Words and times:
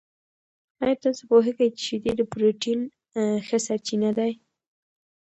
آیا 0.83 0.95
تاسو 1.03 1.21
پوهېږئ 1.29 1.69
چې 1.77 1.81
شیدې 1.87 2.11
د 2.17 2.21
پروټین 2.31 2.79
ښه 3.45 3.57
سرچینه 3.65 4.09
دي؟ 4.17 4.31